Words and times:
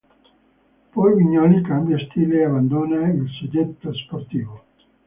Poi 0.93 1.13
Vignoli 1.13 1.61
cambia 1.61 1.99
stile 2.07 2.37
e 2.39 2.45
abbandona 2.45 3.05
il 3.13 3.29
soggetto 3.29 3.93
sportivo. 3.93 4.63